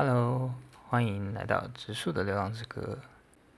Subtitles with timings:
[0.00, 0.54] Hello，
[0.88, 3.00] 欢迎来到植树的流浪之歌。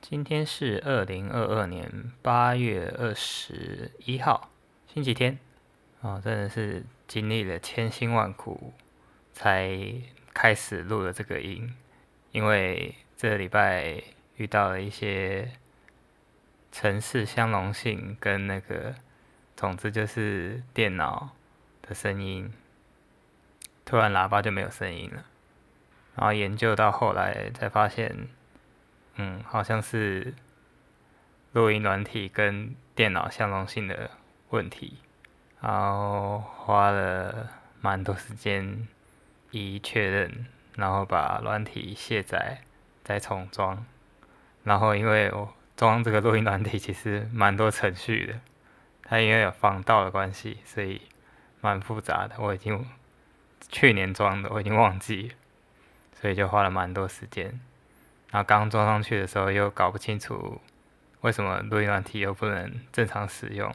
[0.00, 4.48] 今天是二零二二年八月二十一号，
[4.86, 5.38] 星期天。
[6.00, 8.72] 哦，真的是经历了千辛万苦
[9.34, 9.78] 才
[10.32, 11.74] 开始录了这个音，
[12.32, 14.02] 因为这礼拜
[14.36, 15.52] 遇到了一些
[16.72, 18.94] 城市相容性跟那个，
[19.54, 21.36] 总之就是电脑
[21.82, 22.50] 的声音，
[23.84, 25.26] 突然喇叭就没有声音了。
[26.20, 28.14] 然后研究到后来才发现，
[29.14, 30.34] 嗯，好像是
[31.52, 34.10] 录音软体跟电脑相容性的
[34.50, 34.98] 问题。
[35.62, 37.48] 然后花了
[37.80, 38.86] 蛮多时间
[39.50, 40.44] 一一确认，
[40.76, 42.58] 然后把软体卸载
[43.02, 43.82] 再重装。
[44.62, 48.40] 然后因为我装这个录音软体其实蛮多程序的，
[49.04, 51.00] 它因为有防盗的关系，所以
[51.62, 52.34] 蛮复杂的。
[52.38, 52.86] 我已经
[53.70, 55.34] 去年装的，我已经忘记了。
[56.20, 57.58] 所以就花了蛮多时间，
[58.30, 60.60] 然后刚装上去的时候又搞不清楚
[61.22, 63.74] 为什么录音软体又不能正常使用，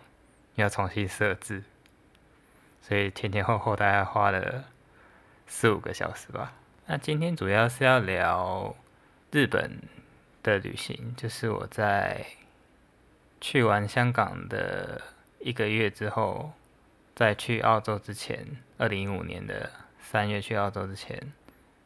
[0.54, 1.64] 要重新设置，
[2.82, 4.66] 所以前前后后大概花了
[5.48, 6.54] 四五个小时吧。
[6.86, 8.76] 那今天主要是要聊
[9.32, 9.82] 日本
[10.44, 12.26] 的旅行，就是我在
[13.42, 15.02] 去完香港的
[15.40, 16.54] 一个月之后，
[17.16, 18.46] 在去澳洲之前，
[18.78, 21.34] 二零一五年的三月去澳洲之前。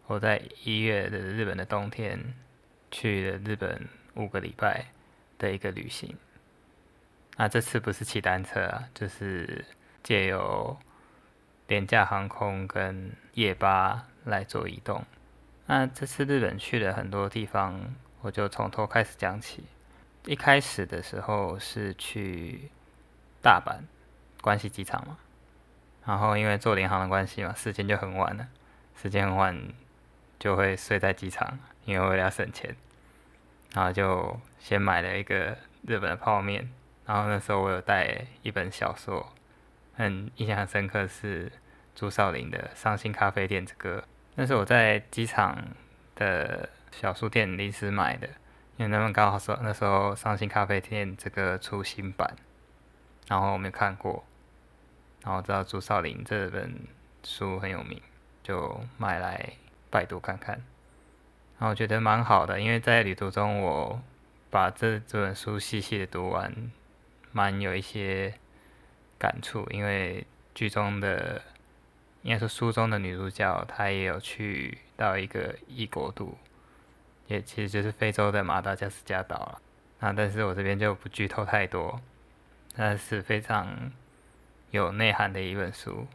[0.09, 2.33] 我在一月的日本的冬天
[2.89, 4.87] 去了日本五个礼拜
[5.37, 6.17] 的一个旅行。
[7.37, 9.63] 那这次不是骑单车啊，就是
[10.01, 10.75] 借由
[11.67, 15.05] 廉价航空跟夜巴来做移动。
[15.67, 19.63] 那这次日本去了很多地方，我就从头开始讲起。
[20.25, 22.71] 一开始的时候是去
[23.43, 23.77] 大阪
[24.41, 25.19] 关西机场嘛，
[26.03, 28.47] 然后因为坐联航的关系嘛，时间就很晚了，
[28.99, 29.55] 时间很晚。
[30.39, 32.75] 就会睡在机场，因为为了省钱，
[33.73, 36.71] 然后就先买了一个日本的泡面。
[37.05, 39.33] 然后那时候我有带一本小说，
[39.95, 41.51] 很印象很深刻是
[41.95, 44.03] 朱少林的《伤心咖啡店》这个，
[44.35, 45.57] 那是我在机场
[46.15, 48.29] 的小书店临时买的，
[48.77, 52.35] 因为他们刚好说那时候《伤心咖啡店》这个出新版，
[53.27, 54.23] 然后我没看过，
[55.23, 56.79] 然后知道朱少林这本
[57.23, 57.99] 书很有名，
[58.43, 59.51] 就买来。
[59.89, 60.55] 拜读看看，
[61.57, 64.01] 然后我觉得蛮好的，因为在旅途中我
[64.49, 66.71] 把这这本书细细的读完，
[67.31, 68.33] 蛮有一些
[69.17, 69.67] 感触。
[69.71, 71.41] 因为剧中的，
[72.21, 76.37] 应该说书中的女主角，她也有去到一个异国度，
[77.27, 79.61] 也其实就是非洲的马达加斯加岛了。
[79.99, 81.99] 那但是我这边就不剧透太多，
[82.75, 83.91] 但是非常
[84.71, 86.07] 有内涵的一本书，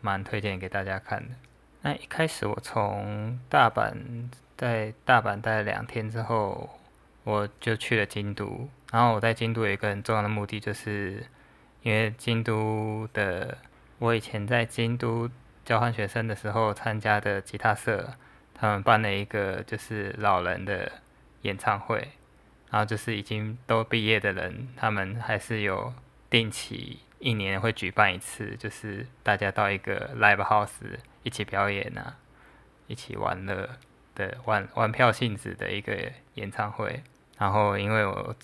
[0.00, 1.34] 蛮推荐给大家看的。
[1.82, 3.94] 那一开始我从大阪
[4.56, 6.68] 在大阪待了两天之后，
[7.24, 8.68] 我就去了京都。
[8.92, 11.24] 然后我在京都有一个很重要的目的，就是
[11.82, 13.58] 因为京都的
[13.98, 15.30] 我以前在京都
[15.64, 18.14] 交换学生的时候参加的吉他社，
[18.54, 20.90] 他们办了一个就是老人的
[21.42, 22.08] 演唱会。
[22.68, 25.94] 然后就是已经都毕业的人，他们还是有
[26.28, 30.98] 定期一年会举办一次，就是大家到一个 live house。
[31.22, 32.18] 一起表演啊，
[32.86, 33.68] 一起玩乐
[34.14, 37.02] 的玩玩票性质的一个演唱会。
[37.36, 38.36] 然后，因为我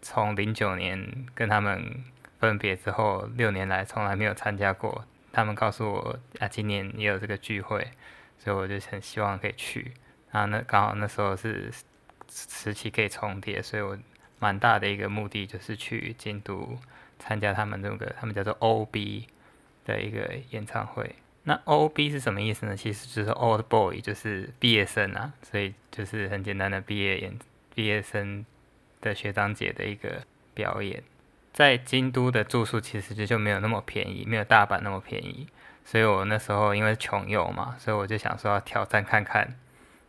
[0.00, 2.02] 从零九年跟他们
[2.38, 5.04] 分别之后，六年来从来没有参加过。
[5.30, 7.86] 他们告诉我啊，今年也有这个聚会，
[8.38, 9.92] 所以我就很希望可以去。
[10.30, 11.70] 然后那刚好那时候是
[12.30, 13.98] 时期可以重叠，所以我
[14.40, 16.76] 蛮大的一个目的就是去京都
[17.20, 19.26] 参加他们那个他们叫做 OB
[19.84, 21.14] 的一个演唱会。
[21.44, 22.76] 那 O B 是什么意思呢？
[22.76, 27.38] 其实就是 Old Boy，就是毕业生啊，所以就是很简单的毕业演
[27.74, 28.44] 毕业生
[29.00, 30.22] 的学长姐的一个
[30.52, 31.02] 表演。
[31.52, 35.48] 在京都的住宿其实就就没有那么便宜，没有大阪那么便宜，
[35.84, 39.56] 所以我那时候因为穷游嘛，所以我就想说要挑战看看，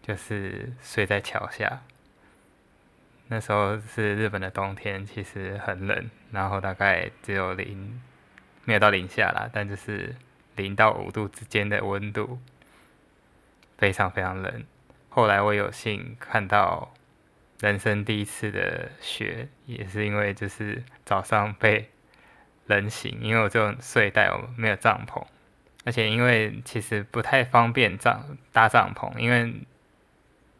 [0.01, 1.81] 就是睡在桥下。
[3.31, 8.01] 那时候是日本的冬天，其实很冷，然后大概只有零，
[8.66, 10.13] 没有到零下啦，但就是。
[10.57, 12.38] 零到五度之间的温度，
[13.78, 14.66] 非常非常冷。
[15.07, 16.94] 后来我有幸看到
[17.62, 21.89] 人生第一次的雪，也是因为就是早上被
[22.68, 25.25] 冷醒，因为我这种睡袋我没有帐篷，
[25.86, 29.54] 而且因为其实不太方便帐搭帐篷，因为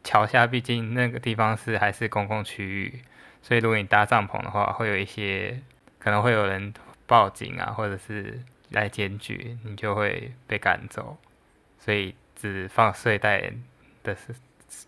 [0.04, 3.02] 桥下毕竟那个地方是还是公共区域，
[3.42, 5.60] 所以如果你搭帐篷的话，会有一些
[6.00, 6.74] 可能会有人
[7.06, 8.40] 报警啊，或者是。
[8.72, 11.18] 来检举，你就会被赶走，
[11.78, 13.52] 所以只放睡袋
[14.02, 14.34] 的是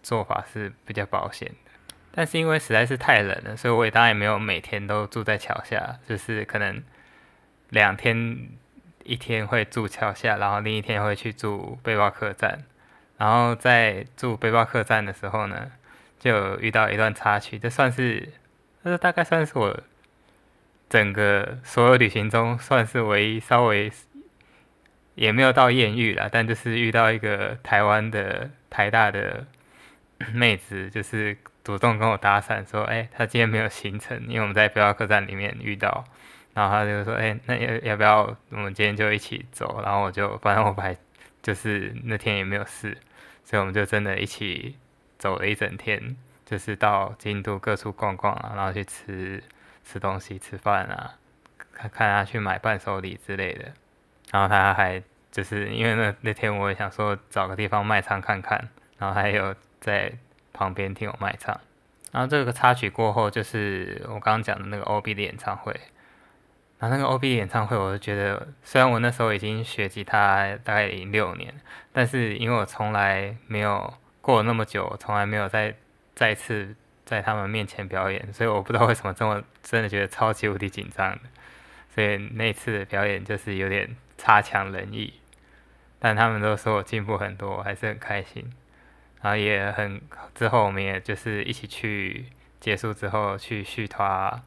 [0.01, 1.71] 做法是比较保险的。
[2.13, 6.81] 但是因为实在是太冷了，所以我也当然也没有每天都住在桥下，就是可能
[7.71, 8.48] 两天
[9.04, 12.63] 一天会住桥下，然后另一天会去住背包客栈。
[13.18, 15.71] 然后在住背包客栈的时候呢，
[16.19, 18.30] 就遇到一段插曲，这算是，
[18.83, 19.80] 这大概算是我
[20.89, 23.92] 整个所有旅行中算是唯一稍微
[25.15, 29.45] 也没有到艳遇了，但就是遇到一个台湾的台大的
[30.33, 31.38] 妹子，就是。
[31.63, 36.04] 主动跟我搭讪说：“哎，她今天没有行程，因为我们在背包客栈里面遇到。
[36.54, 40.94] 然后他就说：‘哎，那要要不要我们今天就一起走？’然后我就反正我不还
[41.43, 42.97] 就是那天也没有事，
[43.43, 44.75] 所以我们就真的一起
[45.19, 49.43] 走了一整天，就是到京都各处逛逛啊，然后去吃
[49.83, 51.13] 吃东西、吃饭啊，
[51.71, 53.71] 看看他去买伴手礼之类的。
[54.31, 60.11] 然后他还就是因为那那天我也想说找个地方卖唱看看，然后还有在。”
[60.55, 61.59] 旁边听我卖唱，
[62.11, 65.75] 然后这个插曲过后，就是我刚刚讲的那个 OB 的演唱会。
[66.83, 71.53] 然后那个 OB 演唱会，我就觉得，虽然我那时候已经学吉他大概已经六年，
[71.94, 75.74] 但是因为我从来没有过了那么久，从来没有再
[76.13, 76.75] 再次
[77.06, 81.19] 在他们面前表演，所以我不知道为什么这么真的觉得超级无敌紧张的。
[81.95, 85.13] 所以那次的表演就是有点差强人意，
[86.00, 88.51] 但他们都说我进步很多，我还是很开心。
[89.21, 90.01] 然后也很
[90.36, 92.25] 之后，我们也就是一起去
[92.59, 94.44] 结束之后去续团，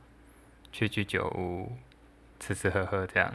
[0.71, 1.79] 去居酒屋
[2.41, 3.33] 吃吃喝喝这样。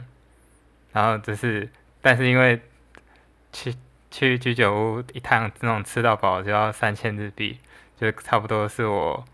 [0.92, 1.68] 然后只是，
[2.00, 2.60] 但是因为
[3.52, 3.74] 去
[4.10, 7.58] 去居酒屋一趟那种吃到饱就要三千日币，
[7.96, 9.24] 就差不多是我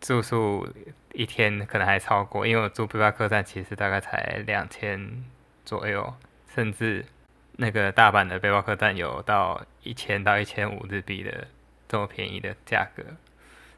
[0.00, 0.68] 住宿
[1.12, 5.24] 一天可能还超过，因为我住背包客栈其实大概才两千
[5.64, 6.14] 左右，
[6.54, 7.04] 甚至
[7.52, 11.48] 那个大阪的背包客栈有到一千到一千五日币的。
[11.88, 13.04] 这么便宜的价格，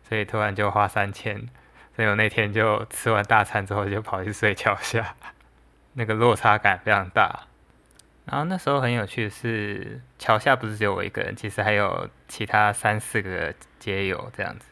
[0.09, 1.47] 所以突然就花三千，
[1.95, 5.15] 所以我那天就吃完大餐之后就跑去睡桥下，
[5.99, 7.49] 那个落差感非常大。
[8.25, 14.67] 然后那时候很有趣的是，桥下不是只有我一个人，其实还有其他三四个街友这样子。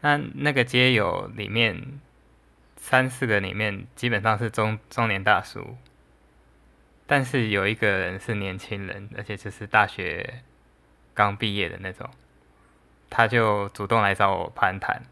[0.00, 2.00] 那那个街友里面，
[2.76, 5.76] 三四个里面基本上是中中年大叔，
[7.06, 10.42] 但是有一个人是年轻人，而且就是大学。
[11.14, 12.08] 刚毕业的那种，
[13.10, 15.02] 他就主动来找我攀谈，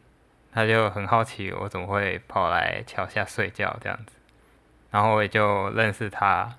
[0.53, 4.16] 他就很好奇我怎么会跑来桥下睡觉这样子，
[4.97, 6.57] 然后我也就认识他，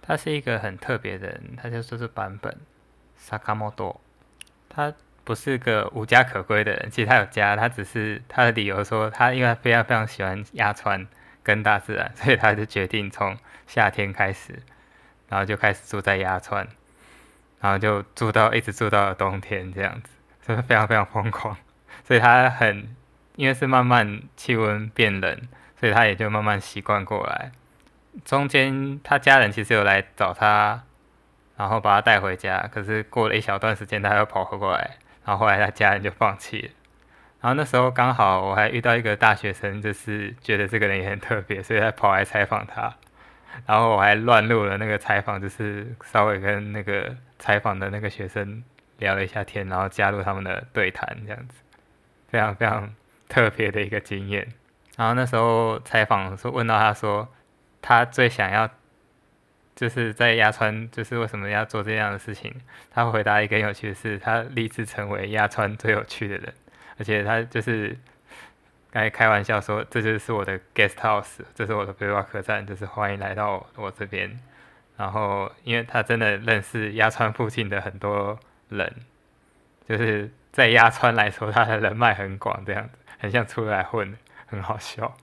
[0.00, 2.56] 他是一个很特别的人，他就说是版本
[3.16, 4.00] 萨卡莫多
[4.68, 4.94] 他
[5.24, 11.04] 不是个无家可归的人，其实他有家，他只是他的理由说他因为他非常非常喜欢压川
[11.42, 13.36] 跟大自然， 所以他就决定从
[13.66, 14.62] 夏天开始，
[15.28, 16.68] 然后就开始住在压川。
[17.60, 20.10] 然后就住到一直住到了冬天这样子，
[20.46, 21.56] 所以非常非常疯狂。
[22.04, 22.94] 所以他很，
[23.34, 25.40] 因为是慢慢气温变冷，
[25.82, 27.50] 所以他也就慢慢习惯过来。
[28.24, 30.84] 中间他家人其实有来找他，
[31.56, 32.70] 然后把他带回家。
[32.72, 36.70] 可是过了一小段时间，他又跑回过来，然后后来他家人就放弃了。
[37.40, 42.94] 然后那时候刚好我还遇到一个大学生，就是觉得这个人也很特别，所以他跑来采访他。
[43.66, 48.62] 然后我还乱录了那个采访，就是稍微跟那个采访的那个学生
[48.98, 51.56] 聊了一下天，然后加入他们的对谈，这样子，
[52.28, 52.94] 非常非常
[53.28, 54.46] 特别的一个经验。
[54.96, 57.28] 然后那时候采访说问到他说，
[57.80, 58.68] 他最想要
[59.74, 62.54] 就是在鸭川，就是为什么要做这样的事情？
[62.90, 66.54] 他回答一个有趣的是，他立志成为鸭川最有趣的人，
[66.98, 67.96] 而且他就是。
[68.94, 74.38] 该开玩笑说，这就是我的 guest house，这是我的背包客栈，就是欢迎来到我这边。
[74.98, 78.94] 然后，因为他真的认识鸭川附近的很多人，
[79.88, 84.18] 就是在鸭川来说，他的人脉很广，这样子，很像出来混的，
[84.52, 85.16] 很好笑。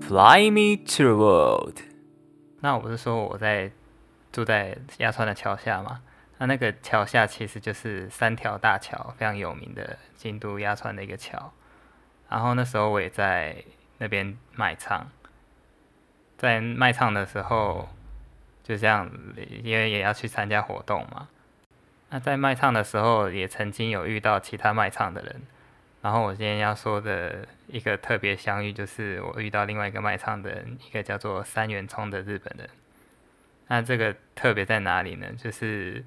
[0.00, 1.76] Fly me to the world。
[2.60, 3.70] 那我不是说我在
[4.32, 6.00] 住在鸭川的桥下吗？
[6.38, 11.52] 那那个桥下其实就是三条大桥，非常有名的京都鸭川的一个桥。
[12.28, 13.62] 然后那时候我也在
[13.98, 15.08] 那边卖唱，
[16.36, 17.88] 在卖唱的时候
[18.64, 19.08] 就这样，
[19.62, 21.28] 因为也要去参加活动嘛。
[22.10, 25.42] 那在卖唱的时候也曾经有遇到其他卖唱的人。
[26.02, 32.68] 然后我今天要说的一个特别相遇，就是我遇到另外一个卖唱的人，一个叫做三元聪的日本人。
[33.66, 35.32] 那这个特别在哪里呢？
[35.36, 36.04] 就是。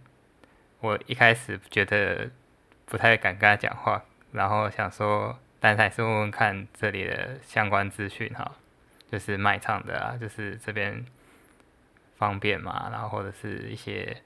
[0.83, 2.27] 我一开始觉得
[2.87, 8.51] 不太敢跟他讲话，然后想说，但是还是问问看这里的相关资讯哈，
[9.11, 11.05] 就是卖唱的啊，就是这边
[12.17, 14.23] 方便嘛，然后或者是一些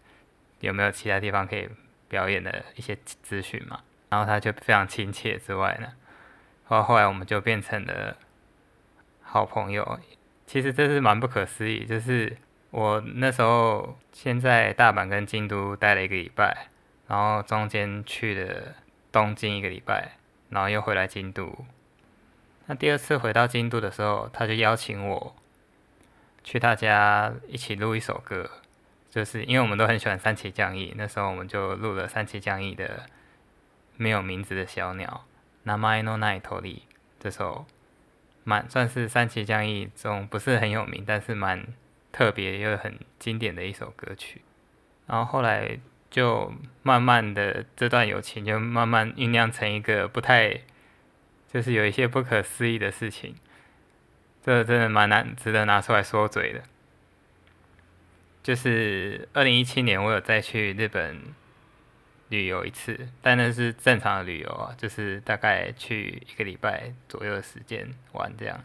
[0.59, 1.69] 有没有其他地方可以
[2.07, 5.93] 表演的一些资讯嘛，然后他就非常亲切之外呢，
[6.65, 8.17] 后后来我们就变成了
[9.21, 9.99] 好朋友。
[10.45, 12.37] 其实这是蛮不可思议，就是
[12.69, 16.67] 我那时候先在大阪跟京都待了一个礼拜，
[17.07, 18.75] 然后中间去了
[19.11, 20.17] 东京一个礼拜，
[20.49, 21.65] 然后又回来京都。
[22.67, 25.35] 那第二次回到京都的时候，他就邀请我
[26.43, 28.49] 去他家一起录一首歌，
[29.15, 32.85] 就是因为我们都很喜欢三崎将义，那时候我们就录了三崎将义的
[33.95, 35.23] 《没有名字的小鸟》
[35.63, 36.81] 那 mynonite
[37.17, 37.65] 这首。
[38.47, 41.65] 蛮算是三崎将义中不是很有名，但是蛮
[42.11, 44.41] 特别又很经典的一首歌曲。
[45.07, 45.79] 然后后来
[46.11, 46.53] 就
[46.83, 50.59] 慢慢的这段友情就慢慢酝酿成一个不太，
[51.51, 53.33] 就是有一些不可思议的事情。
[54.43, 56.61] 这真的蛮难值得拿出来说嘴的。
[58.45, 61.33] 就是二零一七年我有再去日本。
[62.29, 68.63] 旅游一次，但那是正常的旅游啊，就是大概去一个礼拜左右的时间玩这样。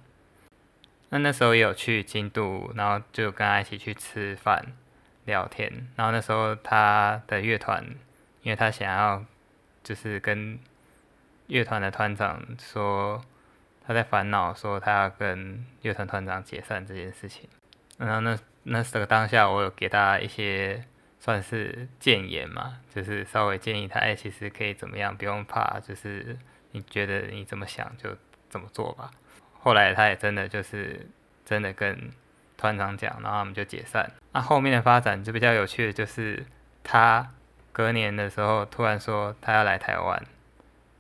[1.11, 4.65] 那那时候也有去京都，然后就跟他一起去吃饭、
[5.27, 5.71] 聊天。
[5.95, 7.85] 然后那时候他的乐团，
[8.43, 9.23] 因为他想要
[9.85, 10.59] 就是跟
[11.49, 13.23] 乐团的团长说，
[13.87, 17.47] 他在烦恼说他要跟乐团团长解散这件事情。
[17.99, 20.85] 然后那那时候当下，我有给他一些。
[21.23, 26.35] 算是谏言嘛，就是稍微建议他，哎，其实可以怎么样，不用怕，就是
[26.71, 28.17] 你觉得你怎么想就
[28.49, 29.11] 怎么做吧。
[29.59, 31.07] 后来他也真的就是
[31.45, 32.11] 真的跟
[32.57, 34.11] 团长讲，然后我们就解散。
[34.33, 36.43] 那后面的发展就比较有趣的，就是
[36.83, 37.31] 他
[37.71, 40.25] 隔年的时候突然说他要来台湾，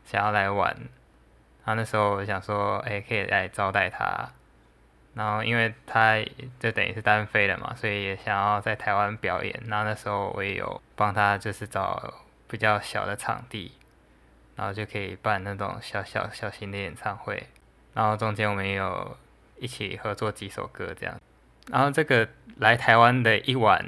[0.04, 0.76] 想要来玩。
[1.64, 4.30] 然后那时候我想说，哎，可以来招待他。
[5.12, 6.22] 然后，因为他
[6.60, 9.60] 就等于是单飞了嘛，所以也想要在台湾表演。
[9.66, 12.14] 然后那时候我也有帮他，就是找
[12.48, 13.72] 比较小的场地，
[14.54, 17.42] 然后就可以办那种小小小型的演唱会。
[17.92, 19.16] 然后中间我们也有
[19.58, 21.20] 一起合作几首歌这样。
[21.70, 23.84] 然后这个来台湾的一晚，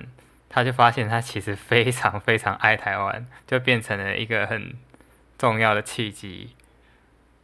[0.49, 4.75] 他就发现他其实非常非常爱台湾，就变成了一个很
[5.38, 6.55] 重要的契机。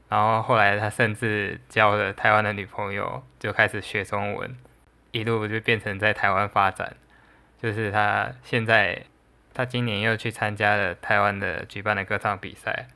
[0.09, 4.57] 然后后来他甚至交了台湾的女朋友，就开始学中文，
[5.11, 6.97] 一路就变成在台湾发展。
[7.61, 9.05] 就是他现在，
[9.53, 12.89] 他今年又去参加了台湾的举办的歌唱比赛，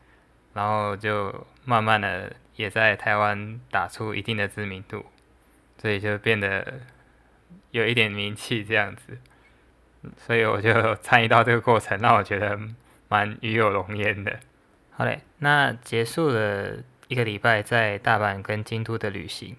[0.54, 5.04] 然后就慢慢的也在台湾打出一定的知名度，
[5.76, 6.80] 所以就变得
[7.72, 9.18] 有一点名气这样子。
[10.16, 12.58] 所以我就参与到这个过程，让我觉得
[13.08, 14.40] 蛮与有荣焉的。
[14.92, 16.78] 好嘞，那结束了。
[17.12, 19.54] 一个礼拜在大阪跟京都的旅行，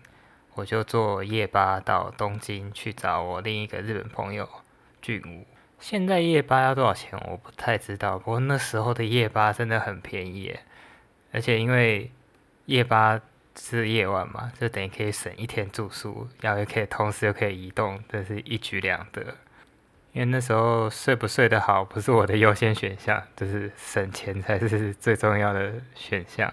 [0.55, 4.49] 我就坐夜巴到东京去找我另一个日本朋友
[5.03, 5.45] 俊武。
[5.79, 7.11] 现在夜巴要多少钱？
[7.29, 8.17] 我不太知道。
[8.17, 10.57] 不过那时候的夜巴真的很便宜，
[11.31, 12.09] 而且因为
[12.65, 13.21] 夜巴
[13.55, 19.21] 是夜晚嘛，就等于可以省一天住宿，然后又可以同时又可以移动，这是一举两得。
[20.13, 26.51] 因为那时候睡不睡得好不是我的优先选项，就是省钱才是最重要的选项。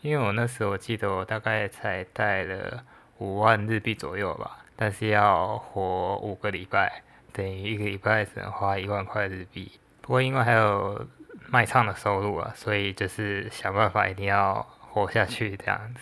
[0.00, 2.84] 因为我那时候我记得我大概才带了
[3.18, 7.02] 五万日币左右吧，但是要活五个礼拜，
[7.32, 9.72] 等于一个礼拜只能花一万块日币。
[10.00, 11.06] 不过因为还有
[11.48, 16.00] 卖唱的收入啊，所以就是想办法一定要活下去这样子。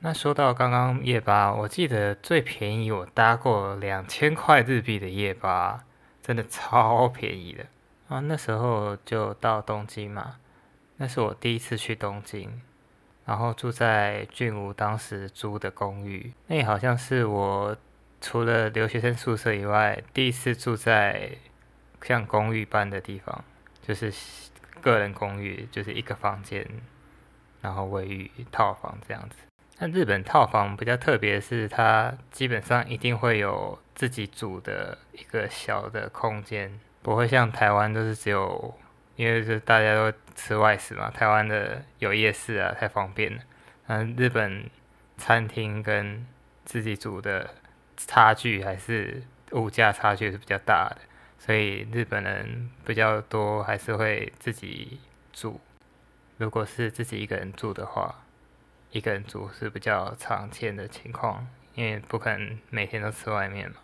[0.00, 5.82] 那说到刚刚夜巴，我记得最便宜我搭过两千块日币的夜巴，
[6.22, 7.64] 真的超便宜的
[8.08, 8.20] 啊！
[8.20, 10.36] 那时候就到东京嘛，
[10.98, 12.60] 那是我第一次去东京。
[13.26, 17.76] 然后住在俊武当时租的公寓，那好像是我
[18.20, 21.30] 除了留学生宿舍以外，第一次住在
[22.02, 23.44] 像公寓般的地方，
[23.82, 24.12] 就是
[24.82, 26.66] 个人公寓，就是一个房间，
[27.62, 29.36] 然后卫浴套房这样子。
[29.78, 38.74] 那日本套房比较特别，是它基本上一定会有自己煮的一个小的空间，不会像台湾都是只有。
[39.16, 43.42] 因为是大家都吃外食嘛，台湾的有夜市啊，太方便了。
[43.86, 44.68] 嗯，日本
[45.16, 46.26] 餐厅跟
[46.64, 47.54] 自己煮的
[47.96, 51.02] 差距还是物价差距是比较大的，
[51.38, 54.98] 所以日本人比较多还是会自己
[55.32, 55.60] 煮。
[56.38, 58.24] 如果是自己一个人住的话，
[58.90, 63.76] 一个人住是比较常见的情况，因为不可能每天都吃外面嘛。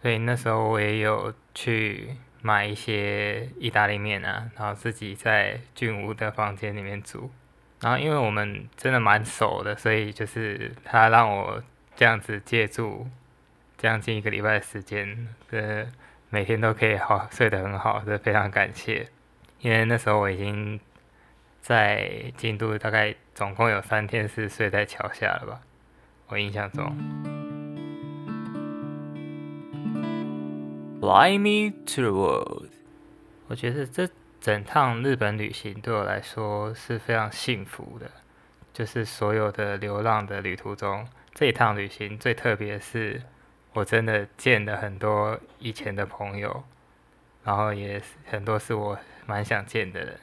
[0.00, 2.16] 所以那时候我也有去。
[2.42, 7.30] 买一些意大利面啊，然后自己在俊屋的房间里面煮。
[7.80, 11.62] 然后因为我们真的蛮熟的，所以就是他让我
[11.94, 13.06] 这样子借住
[13.76, 15.86] 将近一个礼拜的时间，呃，
[16.28, 19.08] 每天都可以好睡得很好，这非常感谢。
[19.60, 20.80] 因为那时候我已经
[21.60, 25.60] 在京都，大概总共有三天是睡在桥下了吧，
[26.28, 27.27] 我印象中。
[31.08, 32.68] Fly me to the world，
[33.46, 34.06] 我觉得这
[34.42, 38.10] 整趟日本旅行对我来说是非常幸福的，
[38.74, 43.22] 就是所有的流浪的旅途中，这一趟旅行最特别是。
[43.72, 46.62] 我真的见了很多以前的朋友，
[47.42, 50.20] 然后也很多是我蛮想见的人，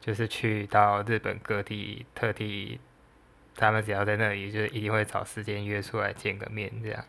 [0.00, 2.78] 就是去到日本各地，特地
[3.56, 7.04] 他们只要在那里，就一定会找时间约出来见个面这样。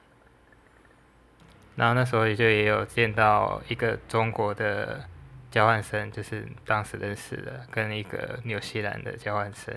[1.75, 5.03] 然后那时候也就也有见到一个中国的
[5.49, 9.73] 交换生，就是当时认识的，跟一个纽西兰的交换生，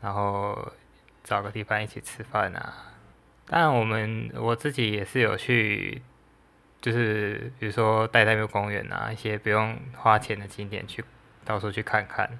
[0.00, 0.72] 然后
[1.22, 2.94] 找个地方一起吃饭啊。
[3.46, 6.02] 当然，我们我自己也是有去，
[6.80, 11.04] 就是比如说带代表公园啊，一些不用花钱的景点去
[11.44, 12.38] 到处去看看，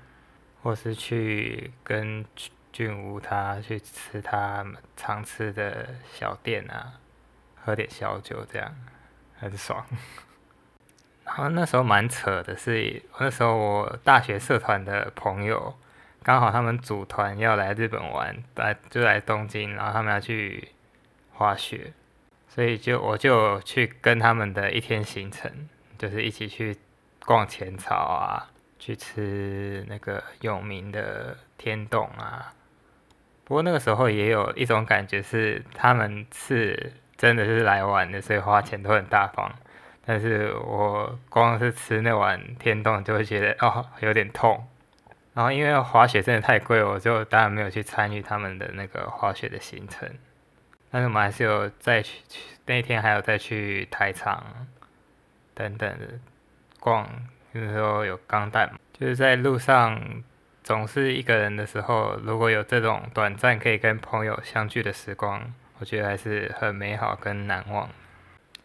[0.62, 2.24] 或是去跟
[2.70, 4.64] 俊武他去吃他
[4.96, 6.92] 常吃的小店啊，
[7.64, 8.74] 喝点小酒这样，
[9.38, 9.84] 很爽。
[11.24, 15.76] 然后那时候蛮扯的是，那时候我大学社团的朋友
[16.22, 20.68] 刚好他们组团要来日本玩，来就来东京，然后他们要去。
[21.30, 21.92] 滑雪，
[22.48, 26.76] 所以就我就去跟他们的一天行程，就是一起去
[27.24, 32.52] 逛浅草啊，去吃那个有名的天洞啊。
[33.44, 39.52] 不过那个时候也有一种感觉是，他们是真的是来玩的，所以花钱都很大方。
[40.06, 44.66] 但是我光是吃那碗天洞就会觉得哦有点痛。
[45.34, 50.08] 然后因为滑雪真的太贵，我就当然没有去参与他们的那个滑雪的行程。
[50.90, 52.22] 但是我们还是有再去
[52.64, 54.42] 那天还有再去台场
[55.54, 56.06] 等等的
[56.80, 57.06] 逛，
[57.52, 60.00] 就是说有钢弹，就是在路上
[60.64, 67.88] 总是一个人的时候，如果有这种短暂可以跟朋友相聚的时光，我觉得还是很美好跟难忘。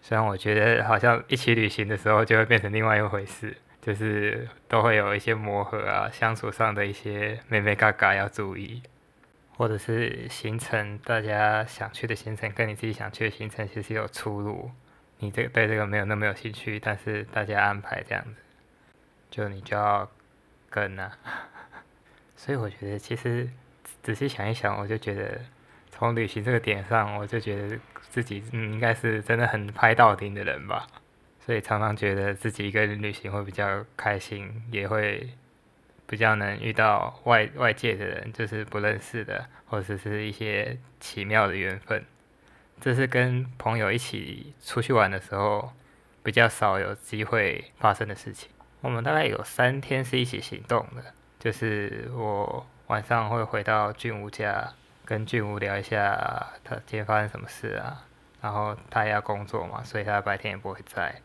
[0.01, 8.81] 虽然我觉得好像一起旅行的时候就会变成另外一回事，就是都会有一些磨合啊，相处上的一些妹妹嘎嘎要注意。
[9.55, 14.71] 或者是行程，大家想去的行程跟你自己想去的行程其实有出入。
[15.19, 18.33] 你这个对这个没有那么有兴趣，但是大家安排这样子，
[19.29, 20.09] 就你就要
[20.71, 21.15] 跟啊。
[22.35, 23.47] 所以我觉得其实
[24.01, 25.39] 仔细想一想，我就觉得
[26.03, 30.85] 从旅行这个点上，我就觉得自己嗯应该是真的很拍到顶的人吧。
[31.39, 35.29] 所以常常觉得自己一个人旅行会比较开心，也会。
[36.05, 42.03] 比较能遇到外外界的人，就是不认识的，或者是一些奇妙的缘分。
[42.79, 45.71] 这是跟朋友一起出去玩的时候
[46.21, 48.49] 比较少有机会发生的事情。
[48.81, 51.03] 我们大概有三天是一起行动的，
[51.39, 54.73] 就是我晚上会回到俊武家，
[55.05, 58.05] 跟俊武聊一下他今天发生什么事啊，
[58.41, 61.21] 然后他也要工作嘛，所以他白天也不会在。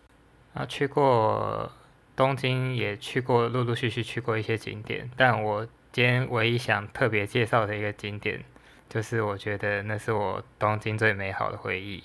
[0.55, 1.71] 然后去过。
[2.17, 8.43] 东京也去过，陆陆续续去过一些景点，但我今天唯一想特别介绍的一个景点，
[8.89, 12.03] 就是我觉得那是我东京最美好的回忆，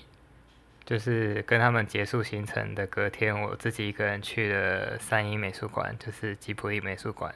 [0.84, 7.34] 就是跟他们结束行程的隔天，我自己一个人去了三一美术馆，就是吉普力美术馆。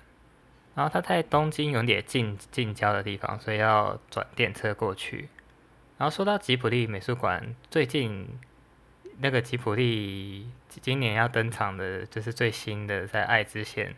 [0.79, 5.29] 然后它在东京有点近近郊的地方，所以要转电车过去。
[5.97, 8.39] 然后说到吉普力美术馆，最近。
[9.21, 13.97] 那个吉普力今年要登场的，就是最新的，在爱知县，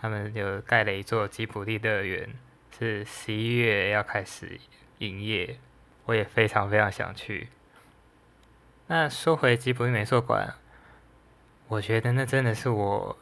[0.00, 2.30] 他们有盖了一座吉普力乐园，
[2.78, 4.58] 是十一月要开始
[5.00, 5.58] 营业，
[6.06, 7.48] 我也非常非常想去。
[8.86, 10.54] 那说回吉普力美术馆，
[11.68, 13.18] 我觉得那真的是我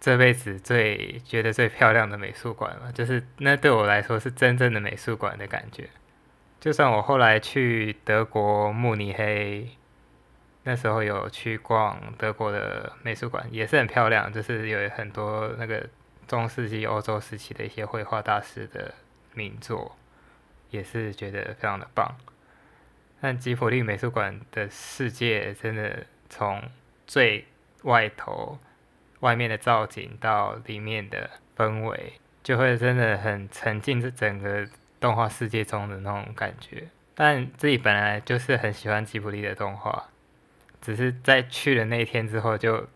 [0.00, 5.88] 这辈子最觉得最漂亮的美术馆了，就是那对我来说是真正的美术馆的感觉。
[6.58, 9.68] 就算我后来去德国慕尼黑。
[10.62, 15.88] 那时候有去逛德国的美术馆，也是很漂亮，就是有很多那个
[16.28, 18.92] 中世纪欧洲时期的一些绘画大师的
[19.32, 19.96] 名作，
[20.68, 22.14] 也是觉得非常的棒。
[23.22, 26.62] 但吉普力美术馆的世界真的从
[27.06, 27.46] 最
[27.84, 28.58] 外头
[29.20, 34.66] 外面的造景到里面的氛围，就会真的很沉浸在整个
[34.98, 36.88] 动画世界中的那种感觉。
[37.14, 40.08] 但自己本来就是很喜欢吉卜力的动画。
[40.80, 42.88] 只是在去了那一天之后，就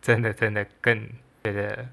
[0.00, 1.08] 真的真的更
[1.42, 1.88] 觉得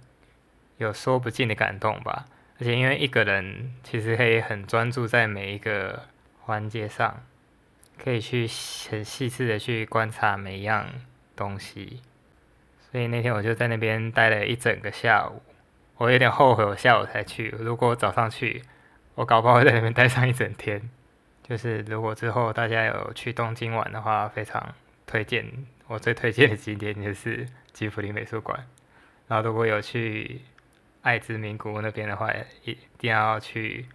[0.78, 2.28] 有说不尽的感动吧。
[2.60, 6.04] 而且因为一个人其实可以很专注在每一个
[6.42, 7.26] 环节上，
[7.98, 8.48] 可以去
[8.92, 10.88] 很细致的去观察每一样
[11.36, 12.02] 东西。
[12.94, 15.42] 所以那天我就在那边待了一整个下午，
[15.98, 17.50] 我有点后悔我下午才去。
[17.58, 18.62] 如果我早上去，
[19.16, 20.80] 我搞不好会在那边待上一整天。
[21.42, 24.76] 就是如果之后大家有去东京玩的话，非常
[25.08, 25.44] 推荐。
[25.88, 28.64] 我最推荐的景点就是吉卜力美术馆。
[29.28, 30.42] 然后如果有去
[31.02, 32.32] 爱知名古屋那边的话，
[32.64, 33.88] 一定要去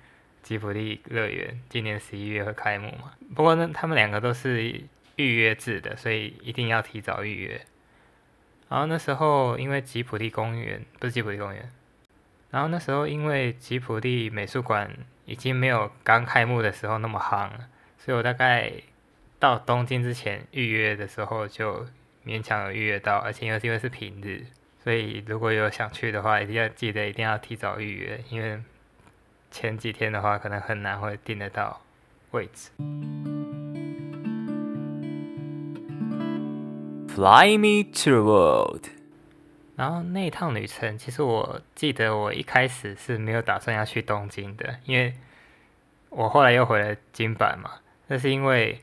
[0.43, 1.57] 吉卜力乐园。
[1.69, 3.13] 今年十一月会开幕嘛？
[3.37, 4.83] 不过呢，他们两个都是
[5.15, 7.61] 预约制的，所以一定要提早预约。
[8.69, 11.73] 然后那时候因为吉普力公园不是吉普力公园，
[12.51, 14.91] 然后那时候因为吉普力美术馆
[15.25, 17.51] 已经没有刚开幕的时候那么夯，
[17.99, 18.73] 所以我大概
[19.39, 21.87] 到东京之前预约的时候就
[22.27, 24.45] 勉强有预约到，而且又是因为是平日，
[24.83, 28.61] 所以如果有想去的话，一定要记得一定要提早预约，因为
[29.51, 31.81] 前几天的话可能很难会订得到
[32.33, 32.71] 位置。
[37.19, 38.85] Fly me to the world。
[39.75, 45.13] 然后那一趟旅程，其实我记得我一开始是没有打算要去东京的，因为
[46.11, 47.81] 我后来又回了金板嘛。
[48.07, 48.81] 那是因为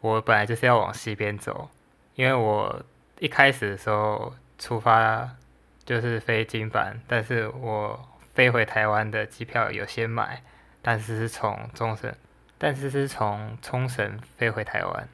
[0.00, 1.70] 我本来就是要往西边走，
[2.16, 2.82] 因为我
[3.20, 5.36] 一开始的时候出发
[5.84, 10.42] 就是飞金板，但是我飞回台湾的机票有先买，
[10.82, 12.12] 但是是从冲绳，
[12.58, 15.08] 但是是从冲绳飞回台湾。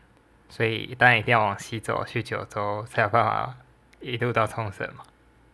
[0.52, 3.56] 所以当然一定要往西走，去九州才有办法
[4.00, 5.02] 一路到冲绳嘛。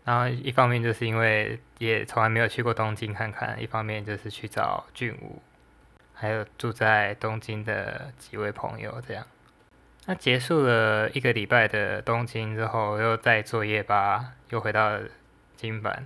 [0.05, 5.41] 然后一方面就是因为也从来没有去过东京看看，一方面就是去找俊武，
[6.13, 9.25] 还有住在东京的几位朋友这样。
[10.07, 14.99] 那结束了一个礼拜的东京之后，又再坐夜巴又回到
[15.55, 16.05] 金板。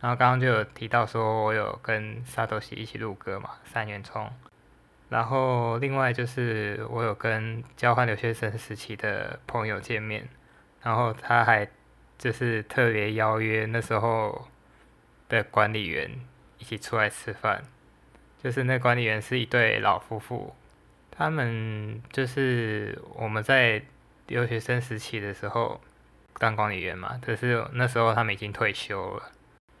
[0.00, 4.28] 然后刚刚就有提到说我有跟沙斗喜一起录歌嘛，三元冲。
[5.10, 10.28] 然后另外就是我有跟交换留学生时期的朋友见面，
[10.82, 11.68] 然后他还
[12.16, 14.46] 就是特别邀约那时候
[15.28, 16.08] 的管理员
[16.58, 17.64] 一起出来吃饭，
[18.40, 20.54] 就是那管理员是一对老夫妇，
[21.10, 23.82] 他们就是我们在
[24.28, 25.80] 留学生时期的时候
[26.38, 29.24] 当管理员嘛，可是那时候他们已经退休了，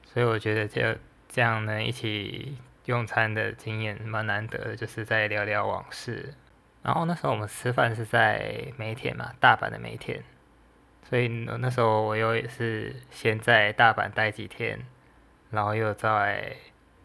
[0.04, 0.82] 所以我觉得就
[1.28, 2.56] 这样呢一起。
[2.90, 6.34] 用餐的经验蛮难得的，就是在聊聊往事。
[6.82, 10.20] 然后那时候我们吃饭是在梅田嘛，大阪的梅田。
[11.08, 14.78] 所以那时候我又也是先在大阪待几天，
[15.50, 16.56] 然后又在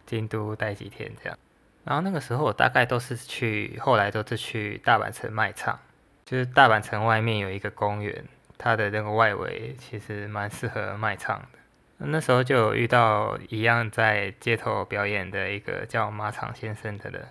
[0.06, 1.38] 京都待几天这样。
[1.84, 5.80] 然后那个时候我大概都是去，后来都是去大阪城卖唱。
[6.26, 8.26] 就是大阪城外面有一个公园，
[8.58, 11.60] 它的那个外围其实蛮适合卖唱的。
[11.98, 17.28] 那时候就有遇到一样在街头表演的一个叫马场先生的人，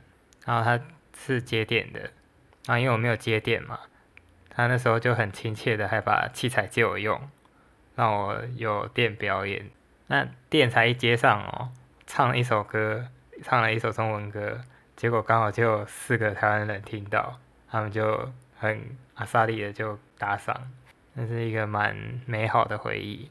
[0.46, 0.80] 然后他
[1.16, 2.10] 是接电的，
[2.66, 3.78] 啊，因为我没有接电嘛，
[4.48, 7.20] 他那时候就很亲切的还把器材借我用，
[7.94, 9.70] 让我有电表演。
[10.06, 11.70] 那电才一接上哦，
[12.06, 13.08] 唱了一首歌，
[13.42, 14.60] 唱了一首中文歌，
[14.96, 20.70] 结果刚好就有四个台湾人听到，他们就很阿萨利的就打赏，
[21.12, 21.96] 那是一个蛮
[22.26, 23.30] 美好的回忆。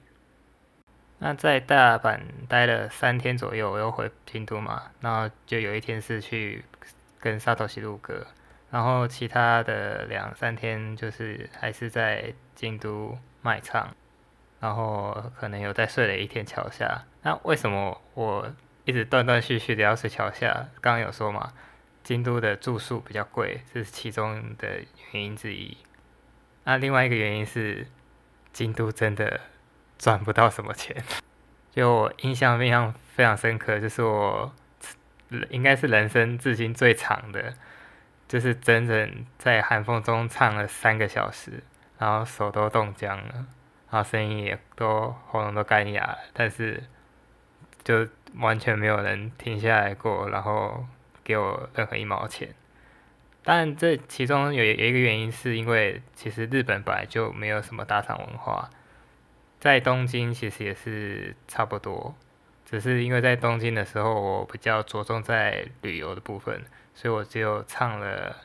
[1.26, 6.66] 那在大阪待了三天左右，我又回京都嘛，然后就有一天是去
[7.18, 8.28] 跟沙头西录歌，
[8.70, 13.96] 然后其他的两三天就是还是在京都卖唱，
[14.60, 17.06] 然后可能有再睡了一天桥下。
[17.22, 20.68] 那为什么我一直断断续续的要睡桥下？
[20.82, 21.54] 刚刚有说嘛，
[22.04, 24.82] 京都的住宿比较贵，这是其中的
[25.14, 25.78] 原因之一。
[26.66, 27.88] 那另外一个原因是
[28.52, 29.40] 京都真的。
[30.04, 31.02] 赚不到什么钱，
[31.72, 34.54] 就我印象非常非常深刻，就是我
[35.50, 37.54] 应该是人生至今最长的，
[38.28, 41.64] 就是整整在寒风中唱了三个小时，
[41.98, 43.34] 然后手都冻僵了，
[43.90, 46.84] 然后声音也都喉咙都干哑了，但是
[47.86, 50.86] 就完全没有人停下来过，然后
[51.24, 52.54] 给我任何一毛钱。
[53.42, 58.70] 但，这其中有有一个原因，是因为其实日本本来就没有什么大厂文化。
[59.64, 62.14] 在东京其实也是差不多，
[62.66, 68.36] 只是因为在东京的时候我比较着重在旅游的部分，所以我只有唱了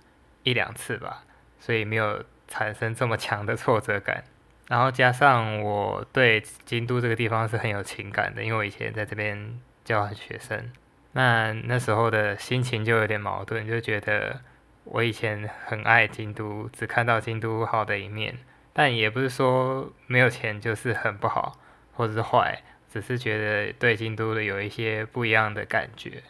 [0.44, 1.24] 一两次吧，
[1.58, 4.22] 所以没有产生这么强的挫折感。
[4.68, 10.70] 然后加上我对京都这个地方是很有情感的，因为我以前在这边教学生，
[11.14, 14.40] 那那时候的心情就有点矛盾，就觉得
[14.84, 18.38] 我以前很爱京都，只看到京都好的一面。
[18.72, 21.58] 但也不是说没有钱就是很不好，
[21.94, 26.22] 或者是坏，只是觉得对京都的有一些不一样的感觉，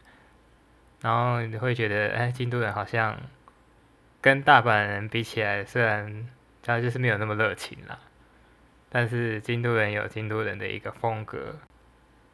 [1.01, 3.21] 然后你会觉得，哎，京都人好像
[4.21, 6.29] 跟大阪人比起来，虽然
[6.63, 7.99] 他就是没有那么热情啦，
[8.89, 11.57] 但是京都人有京都人的一个风格。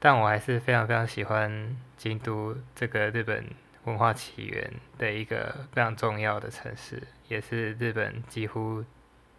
[0.01, 3.43] 但我还是非常非常喜欢京都这个日本
[3.85, 8.85] 文化起源的一个非常重要的城市，也是日本几乎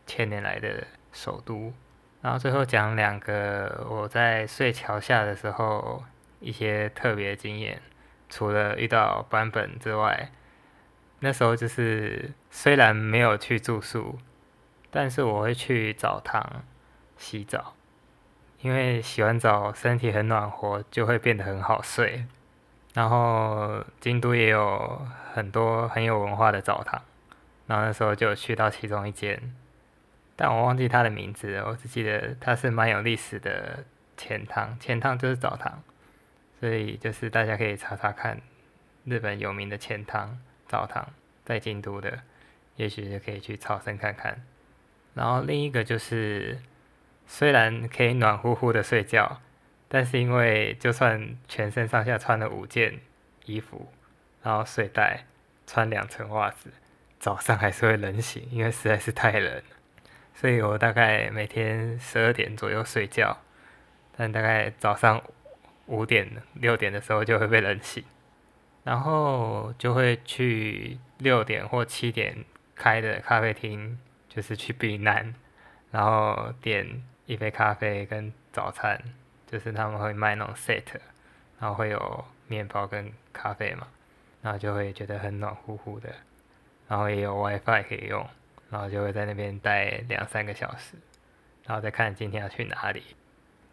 [0.06, 1.74] 千年来的首都。
[2.22, 6.04] 然后最后讲两个我在睡桥下的时候
[6.40, 7.82] 一些特别经验，
[8.30, 10.32] 除了遇到版本之外，
[11.20, 14.18] 那时候就是虽然没有去住宿，
[14.90, 16.64] 但是我会去澡堂
[17.18, 17.74] 洗澡。
[18.62, 22.26] 因为洗完澡身体很暖和，就会变得很好睡。
[22.96, 27.00] 然后京都也有很多很有文化的澡堂，
[27.68, 29.54] 然后那时候就去到其中一间，
[30.36, 33.84] 但我忘记它的名字，我只记得它是蛮有历史的
[34.18, 35.82] 钱汤，钱汤就是澡堂，
[36.60, 38.40] 所以就是大家可以查查看
[39.04, 41.08] 日本有名的钱汤澡堂
[41.44, 42.20] 在京都的，
[42.76, 44.44] 也许就可以去朝圣看看。
[45.14, 46.60] 然后另一个就是。
[47.28, 49.42] 虽然可以暖乎乎的睡觉，
[49.88, 53.00] 但是因为就算全身上下穿了五件
[53.46, 53.92] 衣服，
[54.44, 55.26] 然后睡袋
[55.66, 56.72] 穿两层袜子，
[57.20, 59.60] 早上还是会冷醒，因为实在是太冷。
[60.36, 63.36] 所以我大概每天十二点左右睡觉，
[64.16, 65.20] 但大概早上
[65.88, 68.04] 五点六点的时候就会被冷醒，
[68.84, 72.46] 然后就会去六点或七点
[72.76, 73.98] 开的咖啡厅，
[74.30, 75.34] 就是去避难，
[75.90, 77.02] 然后点。
[77.28, 79.02] 一杯咖啡跟早餐，
[79.48, 80.84] 就是他们会卖那种 set，
[81.60, 83.88] 然后会有面包跟咖啡嘛，
[84.44, 86.14] 然后就会觉得很暖乎乎的，
[86.88, 88.24] 然后也有 WiFi 可以用，
[88.70, 90.96] 然后就会在那边待两三个小时，
[91.66, 93.04] 然后再看今天要去哪里。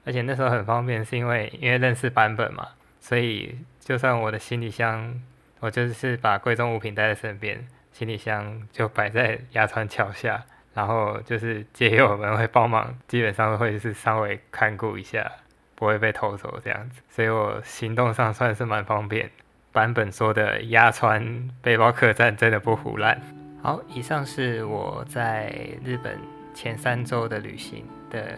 [0.05, 2.69] 而且那时候很方便，是因为因为认识版本嘛，
[3.01, 5.21] 所以就算我的行李箱，
[5.61, 10.45] 我就是把贵重物品带在身边，行李箱就摆在鸭川桥下。
[10.75, 15.31] 然后就是街友们会帮忙，基本上会是稍微看顾一下，
[15.75, 19.31] 不会被偷走这样子，所以我行动上算是蛮方便。
[19.71, 23.21] 版本说的压川背包客栈真的不胡乱。
[23.63, 26.19] 好，以上是我在日本
[26.53, 28.37] 前三周的旅行的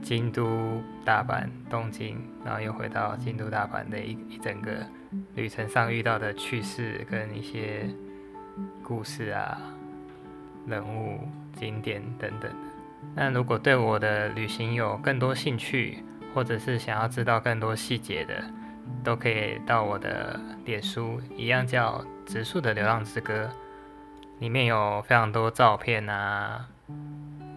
[0.00, 4.70] 京都、大阪、东京，然后又回到京都、大阪的一一整个
[5.34, 7.84] 旅程上遇到的趣事跟一些
[8.84, 9.60] 故事啊。
[10.68, 11.18] 人物、
[11.56, 12.48] 景点等等。
[13.16, 15.98] 那如果对我的旅行有更多兴趣，
[16.32, 18.40] 或者是想要知道更多细节的，
[19.02, 23.50] 都可以到我的脸书，一样叫“植树的流浪之歌”，
[24.42, 26.66] 里面有非常多照片啊，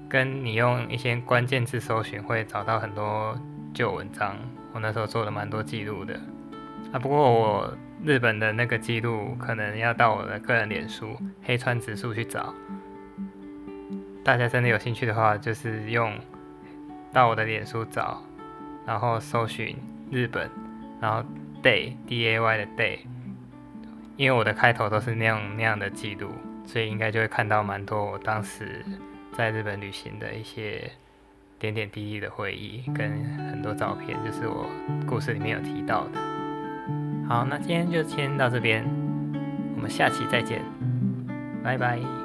[0.08, 3.36] 跟你用一些关键字搜寻会找到很多
[3.74, 4.36] 旧文章。
[4.72, 6.14] 我那时候做了蛮多记录的
[6.94, 12.54] 啊，不过我日本的那个记录可能要到我的个人脸书“黑川直树”去找。
[14.24, 16.14] 大家真的有兴趣的话，就是用
[17.12, 18.22] 到我的脸书找，
[18.86, 19.76] 然后搜寻
[20.12, 20.48] 日本，
[21.02, 21.28] 然后
[21.64, 23.00] day d a y 的 day，
[24.18, 26.30] 因为我的开头都是那样那样的记录，
[26.66, 28.84] 所以应该就会看到蛮多我当时
[29.34, 30.92] 在日本旅行的一些
[31.60, 33.12] 点点滴滴的回忆，跟
[33.50, 34.70] 很多照片，就是我
[35.08, 36.20] 故事里面有提到的。
[37.28, 38.84] 好，那今天就先到这边，
[39.76, 40.62] 我们下期再见，
[41.64, 42.25] 拜拜。